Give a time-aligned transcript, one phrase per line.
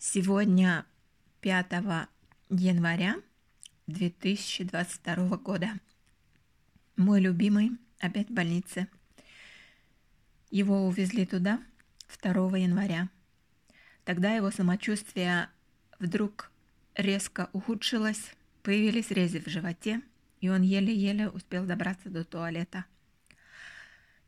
[0.00, 0.86] Сегодня
[1.40, 1.72] 5
[2.50, 3.16] января
[3.88, 5.72] 2022 года.
[6.96, 8.86] Мой любимый опять в больнице.
[10.52, 11.60] Его увезли туда
[12.22, 13.08] 2 января.
[14.04, 15.48] Тогда его самочувствие
[15.98, 16.52] вдруг
[16.94, 20.00] резко ухудшилось, появились рези в животе,
[20.40, 22.84] и он еле-еле успел добраться до туалета.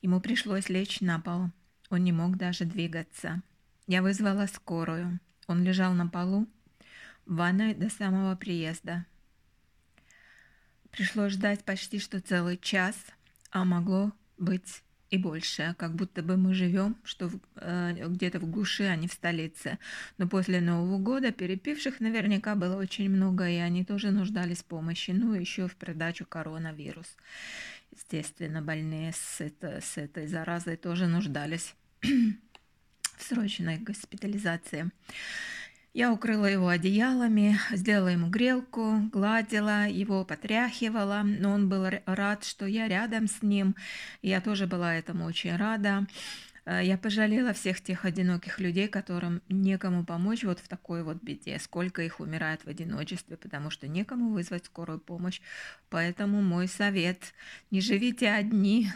[0.03, 1.51] Ему пришлось лечь на пол.
[1.91, 3.41] Он не мог даже двигаться.
[3.87, 5.21] Я вызвала скорую.
[5.51, 6.47] Он лежал на полу
[7.27, 9.05] в ванной до самого приезда.
[10.93, 12.95] Пришлось ждать почти что целый час,
[13.51, 18.85] а могло быть и больше, как будто бы мы живем что э, где-то в глуши,
[18.85, 19.81] а не в столице.
[20.19, 25.11] Но после Нового года перепивших наверняка было очень много, и они тоже нуждались в помощи.
[25.11, 27.17] Ну, еще в придачу коронавирус.
[27.91, 31.75] Естественно, больные с, это, с этой заразой тоже нуждались
[33.21, 34.91] в срочной госпитализации.
[35.93, 42.65] Я укрыла его одеялами, сделала ему грелку, гладила его, потряхивала, но он был рад, что
[42.65, 43.75] я рядом с ним.
[44.23, 46.07] Я тоже была этому очень рада.
[46.65, 51.59] Э, я пожалела всех тех одиноких людей, которым некому помочь вот в такой вот беде,
[51.59, 55.41] сколько их умирает в одиночестве, потому что некому вызвать скорую помощь.
[55.89, 57.35] Поэтому мой совет–
[57.73, 58.93] не живите одни,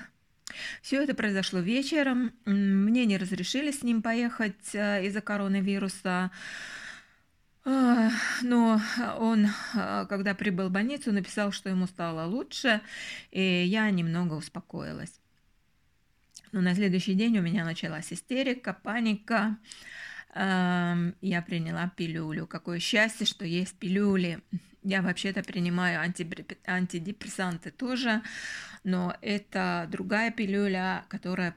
[0.82, 2.32] все это произошло вечером.
[2.44, 6.30] Мне не разрешили с ним поехать э, из-за коронавируса.
[7.66, 8.10] А,
[8.42, 8.80] но
[9.18, 12.82] он, а, когда прибыл в больницу, написал, что ему стало лучше,
[13.30, 15.20] и я немного успокоилась.
[16.52, 19.56] Но на следующий день у меня началась истерика, паника.
[20.34, 22.46] Я приняла пилюлю.
[22.46, 24.40] Какое счастье, что есть пилюли.
[24.82, 28.20] Я вообще-то принимаю антидепрессанты тоже,
[28.82, 31.54] но это другая пилюля, которая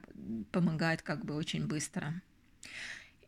[0.50, 2.14] помогает как бы очень быстро.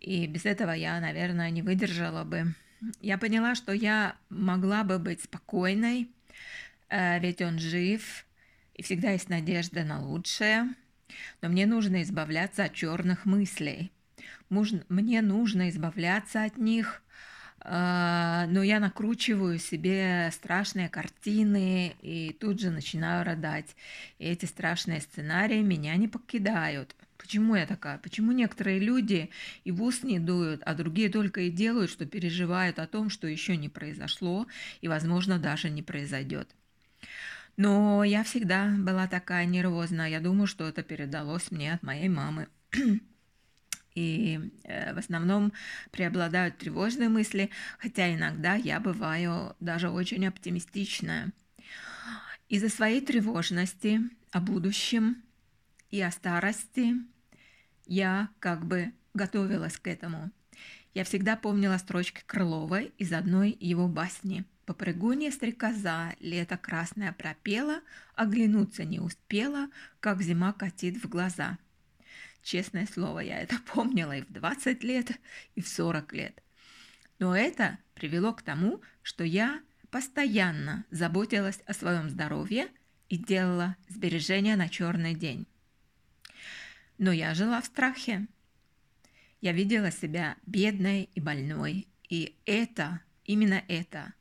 [0.00, 2.54] И без этого я, наверное, не выдержала бы.
[3.02, 6.10] Я поняла, что я могла бы быть спокойной,
[6.88, 8.24] э, ведь он жив,
[8.72, 10.74] и всегда есть надежда на лучшее.
[11.42, 13.92] Но мне нужно избавляться от черных мыслей.
[14.50, 17.02] Мне нужно избавляться от них,
[17.61, 23.77] а, но я накручиваю себе страшные картины и тут же начинаю рыдать.
[24.18, 26.96] И эти страшные сценарии меня не покидают.
[27.16, 27.98] Почему я такая?
[27.98, 29.30] Почему некоторые люди
[29.64, 33.28] и в ус не дуют, а другие только и делают, что переживают о том, что
[33.28, 34.46] еще не произошло
[34.80, 36.48] и, возможно, даже не произойдет?
[37.56, 40.08] Но я всегда была такая нервозная.
[40.08, 42.48] Я думаю, что это передалось мне от моей мамы.
[43.95, 45.52] и э, в основном
[45.90, 51.33] преобладают тревожные мысли, хотя иногда я бываю даже очень оптимистичная.
[52.48, 54.01] Из-за своей тревожности
[54.33, 55.23] о будущем
[55.90, 56.95] и о старости
[57.86, 60.30] я как бы готовилась к этому.
[60.95, 64.45] Я всегда помнила строчки Крыловой из одной его басни.
[64.67, 67.80] «Попрыгунья стрекоза, лето красное пропела,
[68.14, 69.68] оглянуться не успела,
[69.98, 71.58] как зима катит в глаза».
[72.42, 75.12] Честное слово, я это помнила и в 20 лет,
[75.55, 76.42] и в 40 лет.
[77.18, 82.68] Но это привело к тому, что я постоянно заботилась о своем здоровье
[83.08, 85.46] и делала сбережения на черный день.
[86.98, 88.27] Но я жила в страхе.
[89.40, 94.12] Я видела себя бедной и больной, и это, именно это,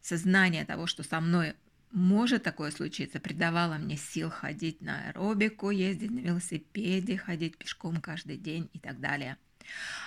[0.00, 1.54] сознание того, что со мной
[1.90, 8.36] может такое случиться, придавало мне сил ходить на аэробику, ездить на велосипеде, ходить пешком каждый
[8.36, 9.36] день и так далее.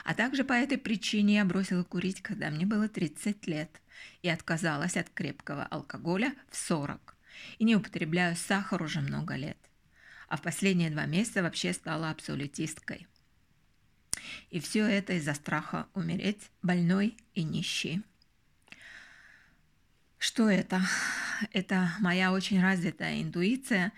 [0.04, 3.82] А также по этой причине я бросила курить, когда мне было 30 лет,
[4.22, 7.16] и отказалась от крепкого алкоголя в 40.
[7.60, 9.58] И не употребляю сахар уже много лет.
[10.28, 13.08] А в последние два месяца вообще стала абсолютисткой.
[14.50, 18.02] И все это из-за страха умереть больной и нищей.
[20.18, 20.82] Что это?
[21.52, 23.92] Это моя очень развитая интуиция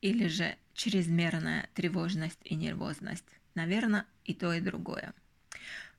[0.00, 3.24] или же чрезмерная тревожность и нервозность?
[3.54, 5.12] Наверное, и то, и другое.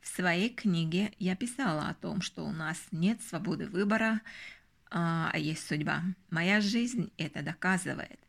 [0.01, 4.21] В своей книге я писала о том, что у нас нет свободы выбора,
[4.89, 6.03] а, а есть судьба.
[6.29, 8.19] Моя жизнь это доказывает.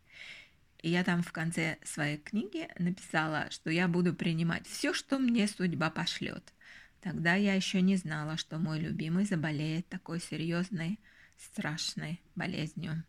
[0.82, 5.46] И я там в конце своей книги написала, что я буду принимать все, что мне
[5.46, 6.52] судьба пошлет.
[7.00, 10.98] Тогда я еще не знала, что мой любимый заболеет такой серьезной
[11.42, 13.04] страшной болезнью.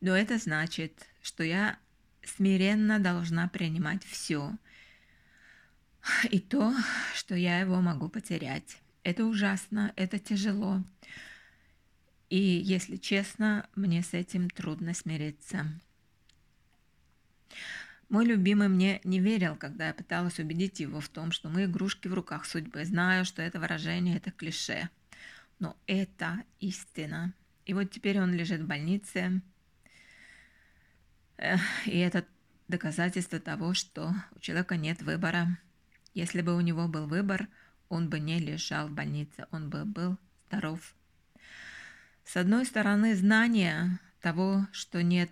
[0.00, 1.78] Но это значит, что я
[2.22, 4.52] смиренно должна принимать все.
[6.30, 6.72] И то,
[7.14, 8.78] что я его могу потерять.
[9.02, 10.82] Это ужасно, это тяжело.
[12.28, 15.66] И, если честно, мне с этим трудно смириться.
[18.08, 22.06] Мой любимый мне не верил, когда я пыталась убедить его в том, что мы игрушки
[22.06, 22.84] в руках судьбы.
[22.84, 24.90] Знаю, что это выражение– это клише.
[25.58, 27.32] Но это истина.
[27.64, 29.40] И вот теперь он лежит в больнице.
[31.38, 32.24] И это
[32.68, 35.58] доказательство того, что у человека нет выбора.
[36.14, 37.48] Если бы у него был выбор,
[37.88, 40.18] он бы не лежал в больнице, он бы был
[40.48, 40.94] здоров.
[42.24, 45.30] С одной стороны, знание того, что нет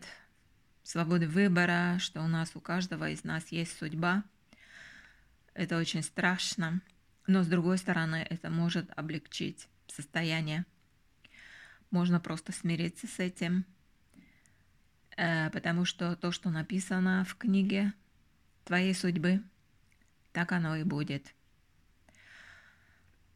[0.83, 4.23] свободы выбора, что у нас у каждого из нас есть судьба.
[5.55, 6.81] Это очень страшно,
[7.27, 10.67] но с другой стороны это может облегчить состояние.
[11.91, 13.65] Можно просто смириться с этим,
[15.17, 17.93] э, потому что то, что написано в книге
[18.65, 19.43] твоей судьбы,
[20.33, 21.35] так оно и будет.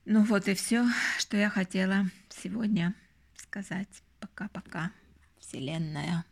[0.05, 0.87] Ну вот и все,
[1.19, 2.95] что я хотела сегодня
[3.37, 4.03] сказать.
[4.21, 4.91] Пока-пока,
[5.39, 6.25] Вселенная.